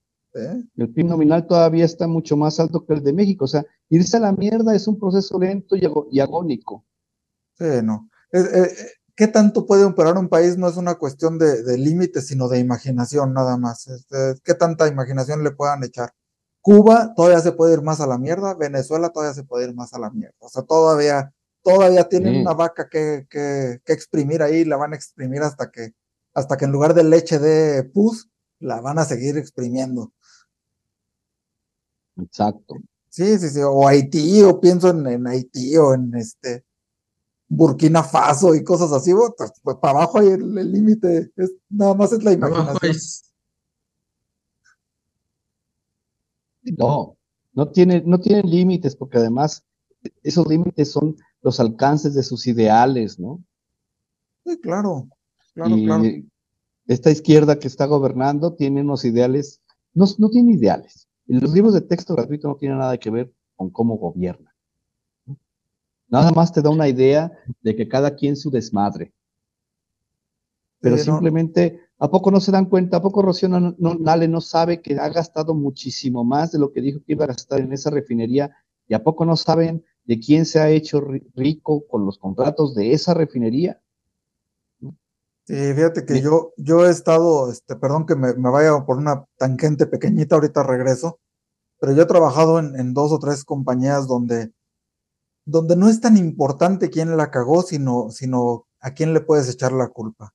[0.75, 3.45] El PIB nominal todavía está mucho más alto que el de México.
[3.45, 6.85] O sea, irse a la mierda es un proceso lento y, agónico.
[7.57, 8.09] Sí, no.
[8.31, 8.69] Eh,
[9.17, 10.59] ¿Qué tanto puede operar un país?
[10.59, 13.87] No es una cuestión de, límites, sino de imaginación nada más.
[13.87, 16.13] Este, ¿Qué tanta imaginación le puedan echar?
[16.61, 19.93] Cuba todavía se puede ir más a la mierda, Venezuela todavía se puede ir más
[19.93, 20.35] a la mierda.
[20.37, 24.95] O sea, todavía, todavía tienen una vaca que, que, que, exprimir ahí, la van a
[24.95, 25.93] exprimir hasta que,
[26.35, 30.13] hasta que en lugar de leche de pus, la van a seguir exprimiendo.
[32.17, 32.75] Exacto.
[33.09, 36.65] Sí, sí, sí, o Haití, o pienso en, en Haití, o en este
[37.47, 41.31] Burkina Faso y cosas así, pues, pues para abajo hay el límite,
[41.69, 42.95] nada más es la imaginación.
[46.77, 47.17] No,
[47.53, 49.63] no tiene, no tienen límites, porque además
[50.21, 53.43] esos límites son los alcances de sus ideales, ¿no?
[54.45, 55.07] Sí, claro,
[55.53, 56.03] claro, claro.
[56.87, 59.61] Esta izquierda que está gobernando tiene unos ideales,
[59.93, 61.07] no, no tiene ideales.
[61.25, 64.55] Los libros de texto gratuito no tienen nada que ver con cómo gobierna.
[66.07, 69.13] Nada más te da una idea de que cada quien su desmadre.
[70.79, 72.97] Pero simplemente, ¿a poco no se dan cuenta?
[72.97, 76.81] ¿A poco Rocío no, Nale no sabe que ha gastado muchísimo más de lo que
[76.81, 78.55] dijo que iba a gastar en esa refinería?
[78.87, 81.01] ¿Y a poco no saben de quién se ha hecho
[81.35, 83.81] rico con los contratos de esa refinería?
[85.47, 89.87] Sí, fíjate que yo, yo he estado, este, perdón que me, vaya por una tangente
[89.87, 91.19] pequeñita, ahorita regreso,
[91.79, 94.51] pero yo he trabajado en, en dos o tres compañías donde
[95.47, 99.71] donde no es tan importante quién la cagó, sino, sino a quién le puedes echar
[99.71, 100.33] la culpa.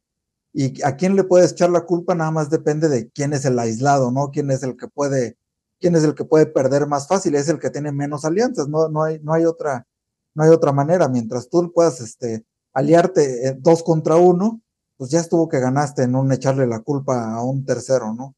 [0.55, 3.59] Y a quién le puedes echar la culpa nada más depende de quién es el
[3.59, 4.31] aislado, ¿no?
[4.31, 5.37] Quién es el que puede,
[5.79, 8.89] quién es el que puede perder más fácil, es el que tiene menos alianzas, no,
[8.89, 9.87] no, hay, no, hay, otra,
[10.35, 11.09] no hay otra manera.
[11.09, 14.63] Mientras tú puedas este, aliarte eh, dos contra uno,
[14.97, 18.35] pues ya estuvo que ganaste en un echarle la culpa a un tercero, ¿no?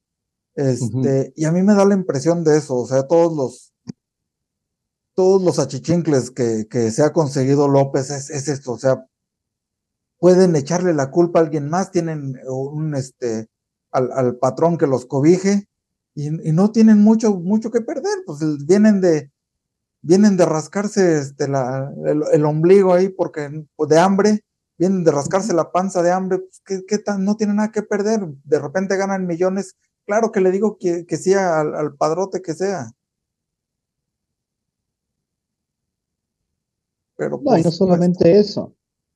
[0.54, 3.72] Este, Y a mí me da la impresión de eso, o sea, todos los,
[5.14, 9.06] todos los achichincles que, que se ha conseguido López es, esto, o sea,
[10.18, 13.48] pueden echarle la culpa a alguien más, tienen un este
[13.90, 15.68] al, al patrón que los cobije
[16.14, 19.30] y, no tienen mucho, mucho que perder, pues vienen de
[20.00, 24.44] vienen de rascarse este, la, el, ombligo ahí porque pues, de hambre,
[24.78, 27.82] vienen de rascarse la panza de hambre, pues, ¿qué, qué tan, no tienen nada que
[27.82, 32.42] perder, de repente ganan millones, claro que le digo que, que sí al, al padrote
[32.42, 32.90] que sea.
[37.18, 38.74] no, y no pues, solamente eso.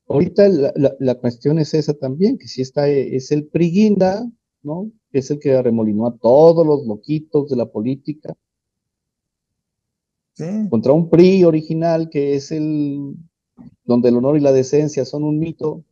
[0.09, 4.27] Ahorita la, cuestión es esa también, que si está, es el Priguinda,
[4.63, 4.91] ¿no?
[5.11, 8.35] Que es el que arremolinó a todos los loquitos de la política.
[10.71, 13.17] Contra un PRI original que es el
[13.85, 15.85] donde el honor y la decencia son un mito,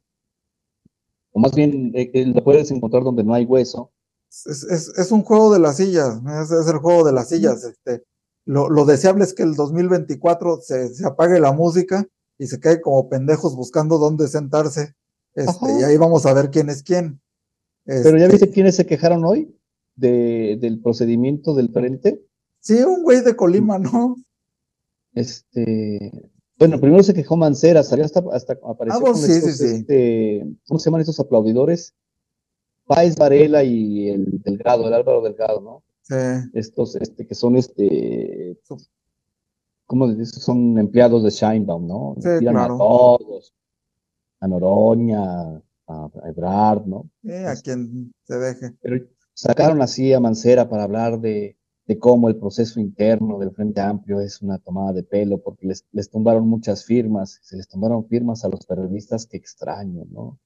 [1.33, 3.93] o más bien eh, eh, lo puedes encontrar donde no hay hueso.
[4.29, 7.65] Es, un juego de las sillas, es, es, el juego de las sillas.
[7.65, 8.05] Este,
[8.45, 12.07] lo, deseable es que el 2024 se, se, apague la música
[12.39, 14.95] y se quede como pendejos buscando dónde sentarse.
[15.35, 17.21] Este, y ahí vamos a ver quién es quién.
[17.85, 19.55] Pero ya viste este quiénes se quejaron hoy
[19.95, 22.25] de, del procedimiento del frente.
[22.61, 24.17] Sí, un güey de Colima, ¿no?
[25.15, 30.47] Este, bueno, primero se quejó Mancera, salió hasta, hasta apareció ah, con sí, sí, este,
[30.67, 31.95] ¿cómo se llaman estos aplaudidores?
[32.87, 35.83] Páez Varela y el Delgado, el Álvaro Delgado, ¿no?
[36.55, 38.59] Estos, este, que son este,
[39.87, 40.43] ¿cómo dices?
[40.43, 42.17] Son empleados de Shinebaum, ¿no?
[42.39, 43.53] Tiran a todos,
[44.41, 47.11] a Noroña, a, Ebrard, ¿no?
[47.47, 48.73] a quien se deje.
[48.81, 51.57] Pero sacaron así a Mancera para hablar de,
[51.87, 55.85] de, cómo el proceso interno del Frente Amplio es una tomada de pelo, porque les,
[55.93, 60.39] les tumbaron muchas firmas, se les tumbaron firmas a los periodistas que extraño, ¿no?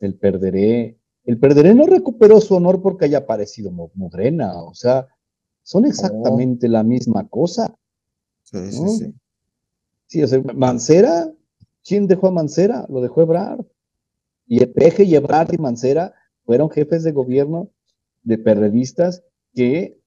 [0.00, 5.06] El perderé el Perderé no recuperó su honor porque haya aparecido Morena, o sea,
[5.62, 7.76] son exactamente la misma cosa.
[8.42, 9.14] Sí, sí, sí.
[10.06, 11.32] Sí, o sea, Mancera,
[11.84, 12.86] ¿quién dejó a Mancera?
[12.88, 13.64] Lo dejó Ebrard.
[14.46, 16.12] Y Peje y Ebrard y Mancera
[16.44, 17.70] fueron jefes de gobierno
[18.24, 19.22] de periodistas
[19.54, 19.98] que,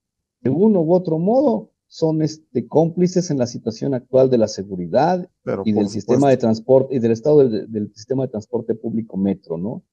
[0.45, 5.29] de uno u otro modo, son este, cómplices en la situación actual de la seguridad
[5.65, 9.83] y del sistema de transporte y del estado del sistema de transporte público metro, ¿no?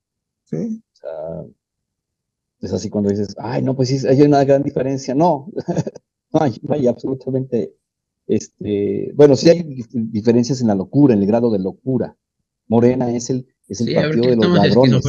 [0.45, 0.81] Sí
[2.63, 5.15] es así cuando dices, ay, no, pues sí, hay una gran diferencia.
[5.15, 5.51] No,
[6.33, 7.75] no, hay, absolutamente,
[8.27, 9.63] este, bueno, sí hay
[9.93, 12.17] diferencias en la locura, en el grado de locura.
[12.69, 15.05] Morena es el, es el partido de los ladrones.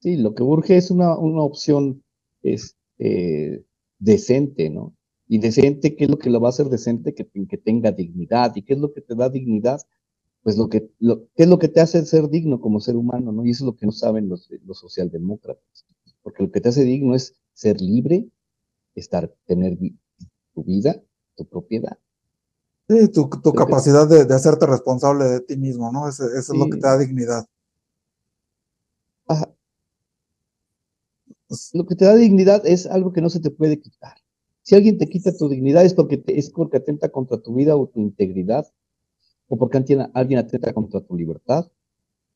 [0.00, 2.02] Sí, lo que urge es una, una opción
[2.54, 3.64] este,
[3.98, 4.94] decente, ¿no?
[5.28, 7.14] Y decente, ¿qué es lo que lo va a hacer decente?
[7.14, 8.54] Que, que tenga dignidad.
[8.54, 9.80] ¿Y qué es lo que te da dignidad?
[10.46, 13.32] pues lo que, lo, ¿qué es lo que te hace ser digno como ser humano?
[13.32, 13.44] ¿no?
[13.44, 15.84] Y eso es lo que no saben los, los socialdemócratas.
[16.22, 18.28] Porque lo que te hace digno es ser libre,
[18.94, 19.76] estar, tener
[20.54, 21.02] tu vida,
[21.34, 21.98] tu propiedad.
[22.88, 26.08] Sí, tu, tu capacidad de, de, hacerte responsable de ti mismo, ¿no?
[26.08, 27.44] Eso, es lo que te da dignidad.
[29.26, 29.52] Ajá.
[31.48, 34.14] Pues lo que te da dignidad es algo que no se te puede quitar.
[34.62, 37.86] Si alguien te quita tu dignidad es porque, es porque atenta contra tu vida o
[37.86, 38.66] tu integridad,
[39.48, 41.66] o porque alguien atenta contra tu libertad.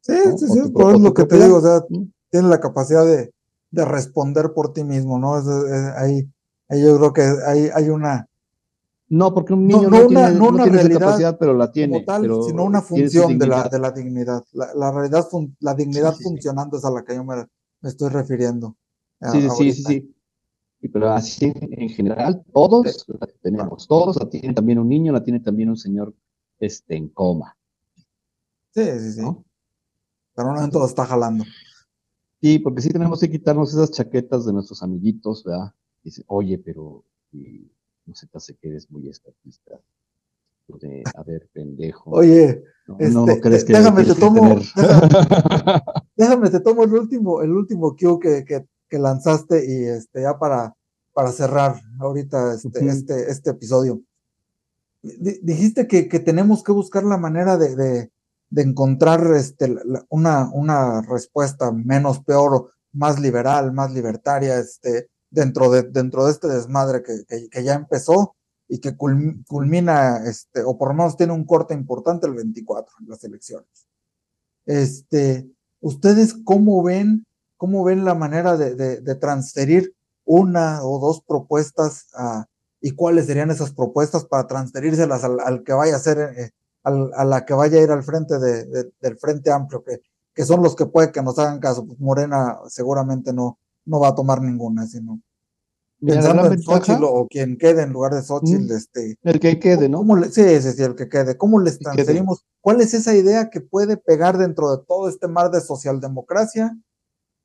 [0.00, 1.84] Sí, sí, sí, es lo que te digo, o sea,
[2.30, 3.32] tiene la capacidad de,
[3.70, 5.34] de responder por ti mismo, ¿no?
[5.96, 6.28] ahí,
[6.68, 8.26] ahí, yo creo que hay, hay una...
[9.08, 12.04] No, porque un niño no, tiene, no una tiene capacidad, pero la tiene.
[12.04, 14.44] tal, sino una función de la, de la dignidad.
[14.52, 15.26] La, la realidad,
[15.58, 17.44] la dignidad funcionando es a la que yo me,
[17.82, 18.76] estoy refiriendo.
[19.20, 20.14] Sí, sí, sí,
[20.80, 25.22] sí, Pero así en general, todos la tenemos, todos la tienen también un niño, la
[25.22, 26.14] tiene también un señor
[26.58, 27.56] este, en coma.
[28.70, 29.22] Sí, sí, sí.
[30.34, 31.44] Pero no en todo está jalando.
[32.40, 35.74] Sí, porque sí tenemos que quitarnos esas chaquetas de nuestros amiguitos, ¿verdad?
[36.02, 37.04] Dice, oye, pero
[38.06, 39.78] no se te hace que eres muy estatista.
[40.80, 42.10] De, a ver, pendejo.
[42.10, 44.56] Oye, no, este, crees que déjame te tomo,
[46.16, 50.38] déjame, te tomo el último, el último cue que, que, que, lanzaste y este ya
[50.38, 50.74] para,
[51.12, 54.02] para cerrar ahorita este, este, este episodio.
[55.02, 58.10] dijiste que, que, tenemos que buscar la manera de,
[58.50, 59.74] de encontrar este,
[60.08, 66.48] una, una respuesta menos peor, más liberal, más libertaria, este, dentro, de, dentro de este
[66.48, 68.34] desmadre que, que, ya empezó
[68.68, 73.08] y que culmina, este, o por lo menos tiene un corte importante el 24 en
[73.08, 73.86] las elecciones.
[74.66, 75.48] Este,
[75.80, 77.24] ¿Ustedes cómo ven,
[77.60, 79.94] cómo ven la manera de, de, transferir
[80.24, 82.46] una o dos propuestas a,
[82.80, 86.52] y cuáles serían esas propuestas para transferírselas al, al que vaya a ser eh,
[86.84, 90.00] a la que vaya a ir al frente de, del Frente Amplio, que,
[90.32, 91.86] que son los que puede que nos hagan caso.
[91.86, 95.20] Pues Morena seguramente no, no va a tomar ninguna, sino
[96.00, 99.90] pensando en Xochitl o quien quede en lugar de Xochitl, mm, este, el que quede,
[99.90, 100.02] ¿no?
[100.30, 101.36] sí, sí, sí, el que quede.
[101.36, 102.46] ¿Cómo les transferimos?
[102.62, 106.74] ¿Cuál es esa idea que puede pegar dentro de todo este mar de socialdemocracia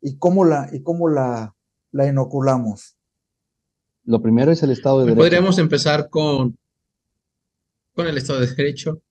[0.05, 1.55] y cómo la, y cómo la,
[1.91, 2.95] la inoculamos?
[4.03, 5.19] Lo primero es el Estado de Derecho.
[5.19, 6.55] Podríamos empezar con,
[7.95, 9.01] con el Estado de Derecho.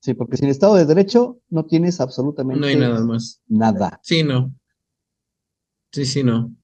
[0.00, 3.40] Sí, porque sin Estado de Derecho no tienes absolutamente no hay nada más.
[3.48, 3.98] Nada.
[4.02, 4.54] Sí, no.
[5.92, 6.54] Sí, sí, no.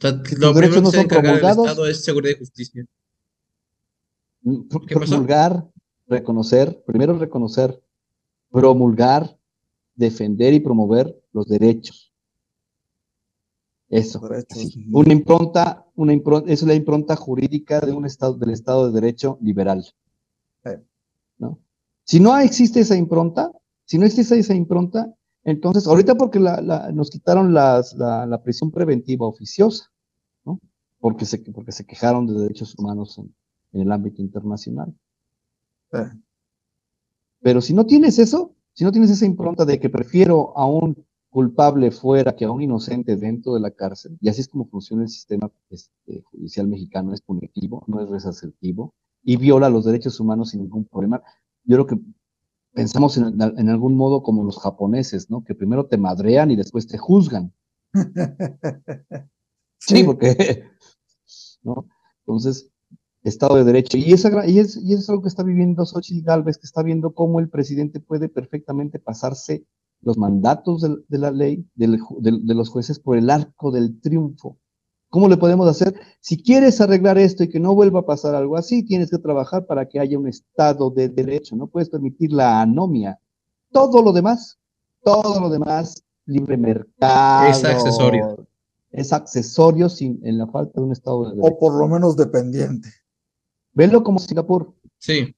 [0.00, 2.84] lo primero que se encargar el Estado es seguridad y justicia.
[4.42, 5.64] Mm, promulgar,
[6.08, 7.80] reconocer, primero reconocer,
[8.50, 9.38] promulgar,
[9.94, 12.13] defender y promover los derechos.
[13.94, 14.20] Eso.
[14.90, 19.38] Una impronta, una impronta, es la impronta jurídica de un estado, del Estado de Derecho
[19.40, 19.84] liberal.
[21.38, 21.60] ¿no?
[22.02, 23.52] Si no existe esa impronta,
[23.84, 29.92] si no existe esa impronta, entonces, ahorita porque nos quitaron la, prisión preventiva oficiosa,
[30.44, 30.58] ¿no?
[30.98, 34.92] Porque se, porque se quejaron de derechos humanos en, el ámbito internacional.
[37.40, 40.96] Pero si no tienes eso, si no tienes esa impronta de que prefiero a un
[41.34, 45.02] culpable fuera que a un inocente dentro de la cárcel, y así es como funciona
[45.02, 48.94] el sistema este, judicial mexicano, es punitivo, no es resarcitivo,
[49.24, 51.20] y viola los derechos humanos sin ningún problema
[51.64, 51.98] yo creo que
[52.72, 55.44] pensamos en, algún modo como los japoneses, ¿no?
[55.44, 57.52] Que primero te madrean y después te juzgan.
[59.78, 60.64] sí, porque,
[61.62, 61.88] ¿no?
[62.20, 62.70] Entonces,
[63.22, 63.96] Estado de Derecho.
[63.96, 67.14] Y, esa, y, es, y es algo que está viviendo Xochitl Galvez, que está viendo
[67.14, 69.64] cómo el presidente puede perfectamente pasarse
[70.04, 74.58] los mandatos de, la ley, de los jueces por el arco del triunfo.
[75.14, 75.94] ¿Cómo le podemos hacer?
[76.18, 79.64] Si quieres arreglar esto y que no vuelva a pasar algo así, tienes que trabajar
[79.64, 81.54] para que haya un Estado de derecho.
[81.54, 83.20] No puedes permitir la anomia.
[83.70, 84.58] Todo lo demás,
[85.04, 87.48] todo lo demás, libre mercado.
[87.48, 88.48] Es accesorio.
[88.90, 91.54] Es accesorio sin, en la falta de un Estado de derecho.
[91.54, 92.88] O por lo menos dependiente.
[93.72, 94.74] Velo como Singapur.
[94.98, 95.32] Sí.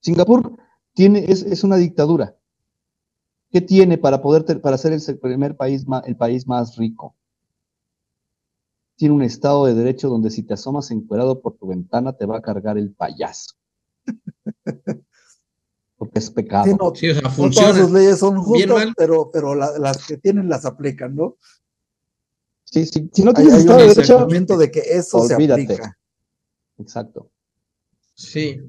[0.00, 0.54] Singapur
[0.92, 2.36] tiene, es, es una dictadura.
[3.52, 7.14] ¿Qué tiene para poder para ser el primer país, el país más rico?
[9.02, 12.38] tiene un estado de derecho donde si te asomas encuerado por tu ventana te va
[12.38, 13.56] a cargar el payaso.
[15.96, 16.94] Porque es pecado.
[16.94, 17.68] Sí, o sea, funciona.
[17.68, 21.36] todas sus leyes son justas, pero, pero las que tienen las aplican, ¿no?
[22.62, 23.10] Sí, sí.
[23.12, 25.98] Si no tienes estado de derecho, de que eso se aplica.
[26.78, 27.28] Exacto.
[28.14, 28.60] Sí.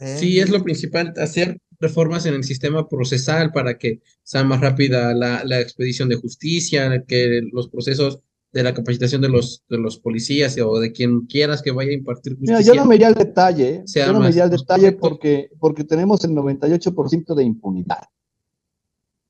[0.00, 0.16] Eh.
[0.18, 5.14] Sí, es lo principal, hacer reformas en el sistema procesal para que sea más rápida
[5.14, 8.20] la, la expedición de justicia, que los procesos
[8.54, 11.94] de la capacitación de los, de los policías o de quien quieras que vaya a
[11.94, 12.58] impartir justicia.
[12.58, 13.84] Mira, yo no me iría al detalle, ¿eh?
[13.86, 18.08] yo no me iría al detalle porque, porque tenemos el 98% de impunidad.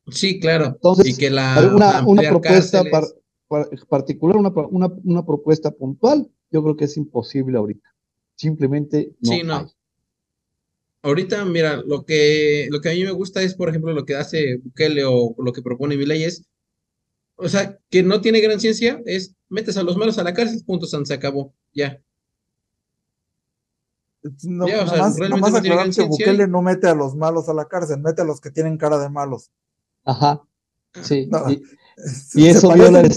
[0.09, 0.67] Sí, claro.
[0.67, 2.83] Entonces, y que la, una, una propuesta
[3.89, 7.89] particular, una, una, una, propuesta puntual, yo creo que es imposible ahorita.
[8.35, 9.33] Simplemente no.
[9.33, 9.71] Sí, no.
[11.05, 14.17] Ahorita, mira, lo que, lo que a mí me gusta es, por ejemplo, lo que
[14.17, 16.45] hace Bukele o lo que propone mi ley es
[17.37, 20.63] o sea, que no tiene gran ciencia, es metes a los malos a la cárcel,
[20.65, 22.01] punto, se acabó, ya.
[24.43, 27.49] No, ya, o sea, más, realmente no tiene que Bukele no mete a los malos
[27.49, 29.51] a la cárcel, mete a los que tienen cara de malos.
[30.05, 30.43] Ajá,
[31.03, 31.29] sí.
[32.35, 33.13] y, eso viola el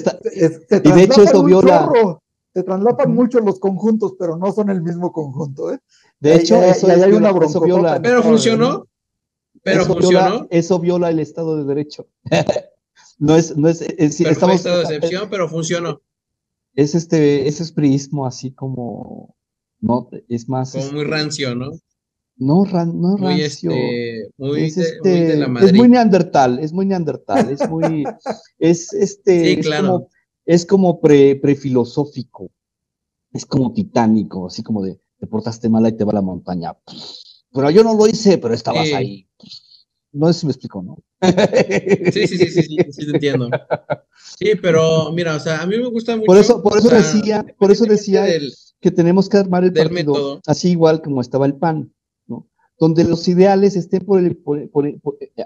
[0.84, 1.90] Y de hecho eso viola...
[2.58, 5.80] Se traslapan mucho los conjuntos, pero no son el mismo conjunto, ¿eh?
[6.20, 8.88] De hecho, eso, hay una viola, Pero funcionó.
[9.62, 10.48] Pero funcionó.
[10.50, 12.08] eso viola el Estado de Derecho.
[13.20, 16.02] No es, no es, es estamos, de excepción, pero funcionó.
[16.76, 19.36] Es este, ese esprismo así como,
[19.80, 20.74] no, es más.
[20.74, 21.72] Como muy rancio, ¿no?
[22.36, 23.72] No, ran, no muy rancio.
[23.72, 28.04] Este, muy, es, este, es muy neandertal, es muy neandertal, es muy,
[28.60, 30.10] es este, es como,
[30.48, 32.50] es como pre, prefilosófico,
[33.34, 36.76] es como titánico, así como de, te portaste mal y te va a la montaña.
[37.52, 39.28] Pero yo no lo hice, pero estabas ahí.
[40.14, 40.98] No sé si me explico, ¿no?
[42.12, 43.50] Sí, sí, sí, sí, sí, sí, te entiendo.
[44.40, 46.26] Sí, pero mira, o sea, a mí me gusta mucho.
[46.26, 48.26] Por eso, por eso decía, por eso decía
[48.80, 51.94] que tenemos que armar el partido así igual como estaba el PAN.
[52.80, 54.60] Donde los ideales estén por el, por,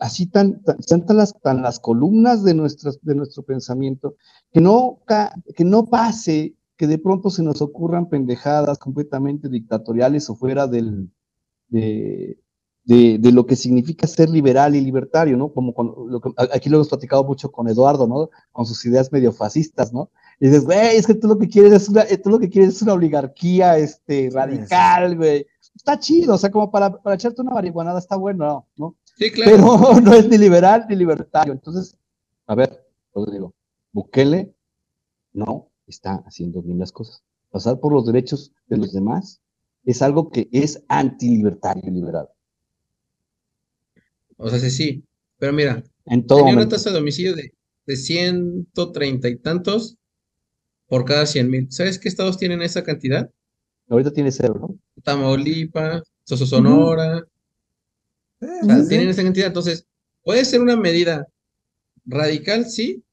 [0.02, 4.16] así tan, tan, las, tan las columnas de, nuestras, de nuestro pensamiento,
[4.52, 5.00] que no,
[5.56, 11.12] que no pase que de pronto se nos ocurran pendejadas completamente dictatoriales o fuera del,
[11.70, 12.38] de,
[12.84, 15.54] de, lo que significa ser liberal y libertario, ¿no?
[15.54, 15.74] Como
[16.10, 18.30] lo que, aquí lo hemos platicado mucho con Eduardo, ¿no?
[18.52, 20.10] Con sus ideas medio fascistas, ¿no?
[20.40, 22.76] Y dices, güey, es que tú lo que quieres es una, tú lo que quieres
[22.76, 25.46] es una oligarquía este, radical, güey.
[25.76, 28.96] Está chido, o sea, como para, para echarte una marihuanada está bueno, ¿no?
[29.18, 29.52] Sí, claro.
[29.52, 31.54] Pero no es ni liberal ni libertario.
[31.54, 31.98] Entonces,
[32.48, 33.54] a ver, os digo,
[33.92, 34.54] Bukele
[35.34, 37.24] no está haciendo bien las cosas.
[37.50, 39.42] Pasar por los derechos de los demás
[39.86, 42.30] es algo que es antilibertario y liberal.
[44.38, 45.04] O sea, sí, sí.
[45.38, 47.54] Pero mira, en todo tenía una tasa de homicidio de,
[47.86, 49.98] de 130 y tantos
[50.88, 51.72] por cada 100 mil.
[51.72, 53.30] ¿Sabes qué estados tienen esa cantidad?
[53.90, 54.78] Ahorita tiene cero, ¿no?
[55.04, 57.26] Tamaulipas, Soso Sonora.
[58.40, 59.48] o sea, tienen esa cantidad.
[59.48, 59.86] Entonces,
[60.24, 61.28] puede ser una medida
[62.06, 63.04] radical, sí,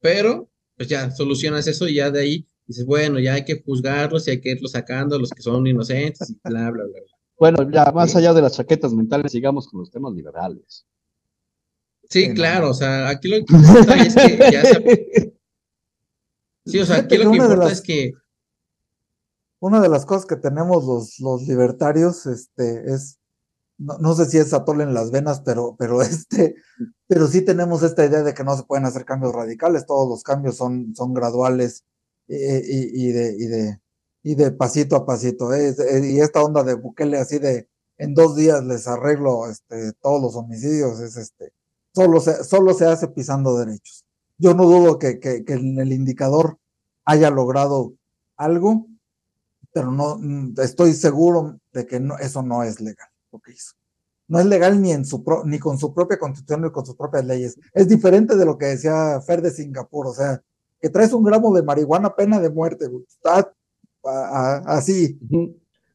[0.00, 4.28] pero pues ya solucionas eso y ya de ahí dices, bueno, ya hay que juzgarlos
[4.28, 6.84] y hay que irlos sacando, los que son inocentes y bla, bla, bla.
[6.84, 7.18] bla.
[7.38, 10.84] Bueno, ya más allá de las chaquetas mentales, sigamos con los temas liberales.
[12.08, 15.34] Sí, claro, o sea, aquí lo que importa es que ya se...
[16.66, 18.12] Sí, o sea, aquí lo que importa es que...
[19.60, 23.18] Una de las cosas que tenemos los, los libertarios, este, es,
[23.76, 26.54] no, sé si es atole en las venas, pero, pero este,
[27.06, 30.22] pero sí tenemos esta idea de que no se pueden hacer cambios radicales, todos los
[30.22, 31.84] cambios son, son graduales
[32.28, 33.80] eh, y, de, y de,
[34.22, 35.52] y de pasito a pasito.
[35.54, 35.74] ¿eh?
[36.04, 40.36] y esta onda de Bukele así de en dos días les arreglo este, todos los
[40.36, 41.52] homicidios, es este,
[41.92, 44.04] solo se, solo se hace pisando derechos.
[44.38, 46.58] Yo no dudo que, que, en el indicador
[47.04, 47.94] haya logrado
[48.36, 48.86] algo,
[49.72, 53.72] pero no mm, estoy seguro de que no, eso no es legal lo que hizo.
[54.26, 57.24] No es legal ni, en su ni con su propia constitución ni con sus propias
[57.24, 57.58] leyes.
[57.72, 60.42] Es diferente de lo que decía Fer de Singapur, o sea,
[60.80, 62.86] que traes un gramo de marihuana, pena de muerte.
[63.08, 63.50] Está
[64.66, 65.18] así.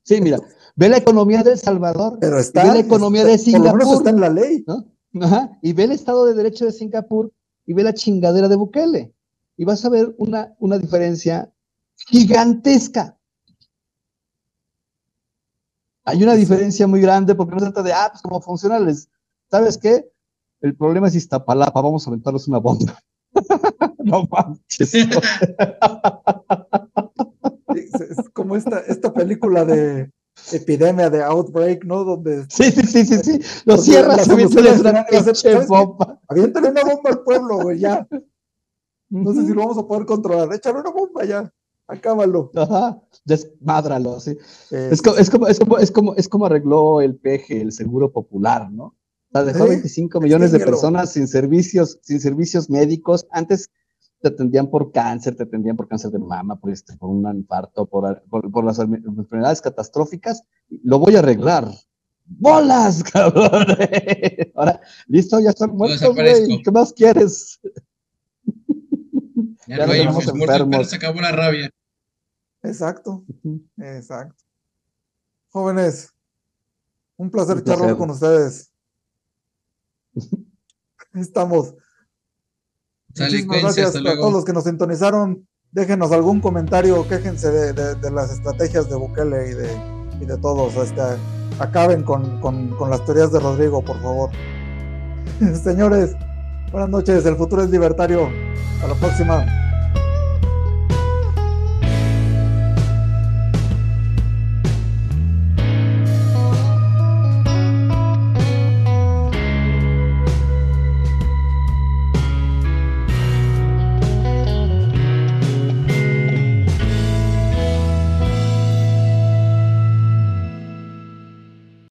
[0.03, 0.39] Sí, mira,
[0.75, 3.83] ve la economía de El Salvador, pero está, ve la economía de Singapur.
[3.83, 4.65] está en la ley.
[5.61, 7.31] y ve el Estado de Derecho de Singapur
[7.65, 9.13] y ve la chingadera de Bukele.
[9.55, 11.51] Y vas a ver una, una diferencia
[11.95, 13.17] gigantesca.
[16.05, 19.09] Hay una diferencia muy grande porque no se trata de, ah, pues como funciona, les,
[19.49, 20.09] ¿sabes qué?
[20.61, 22.99] El problema es Iztapalapa, vamos a aventarnos una bomba.
[23.99, 24.93] no manches.
[24.93, 25.07] es
[28.33, 30.11] como esta, esta película de
[30.51, 32.03] epidemia de Outbreak, ¿no?
[32.03, 33.39] Donde sí, sí, sí, sí, sí.
[33.65, 35.05] Lo cierras, aviéntale una
[35.67, 36.19] bomba.
[36.27, 38.07] Aviéntale una bomba al pueblo, güey, ya.
[39.09, 40.53] No sé si lo vamos a poder controlar.
[40.53, 41.49] Échale una bomba ya.
[41.93, 42.51] Acábalo.
[42.55, 42.99] Ajá.
[43.23, 44.35] Desmádralo, sí.
[44.71, 48.11] Es, como, es, como, es, como, es, como, es como arregló el peje, el seguro
[48.11, 48.85] popular, ¿no?
[48.85, 48.95] O
[49.31, 53.27] sea, dejó 25 millones de personas sin servicios, sin servicios médicos.
[53.31, 53.69] Antes
[54.21, 57.85] te atendían por cáncer, te atendían por cáncer de mama, por, este, por un infarto,
[57.85, 60.43] por, por, las enfermedades catastróficas,
[60.83, 61.67] lo voy a arreglar.
[62.25, 63.65] ¡Bolas, cabrón!
[64.55, 66.61] Ahora, listo, ya están muertos, güey.
[66.63, 67.59] ¿Qué más quieres?
[69.67, 70.89] Ya, ya no enfermos.
[70.89, 71.69] se acabó la rabia.
[72.63, 73.23] Exacto,
[73.77, 74.43] exacto.
[75.49, 76.11] Jóvenes,
[77.17, 77.97] un placer, un placer.
[77.97, 78.71] con ustedes.
[81.13, 81.75] Estamos
[83.09, 85.47] Muchísimas gracias a todos los que nos sintonizaron.
[85.71, 90.75] Déjenos algún comentario, quéjense de, las estrategias de Bukele y de, y de todos.
[90.75, 91.01] Este,
[91.59, 94.31] acaben con, con, con las teorías de Rodrigo, por favor.
[95.63, 96.15] Señores,
[96.73, 98.31] Buenas noches, el futuro es libertario.
[98.77, 99.45] Hasta la próxima.